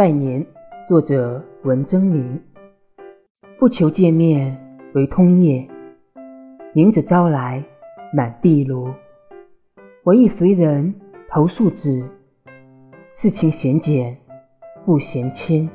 [0.00, 0.46] 拜年，
[0.88, 2.40] 作者文征明。
[3.58, 4.58] 不求见面
[4.94, 5.68] 为通夜，
[6.72, 7.62] 明子招来
[8.10, 8.88] 满壁炉。
[10.02, 10.94] 我亦随人
[11.28, 12.02] 投宿纸，
[13.12, 14.16] 事情嫌简
[14.86, 15.68] 不嫌轻。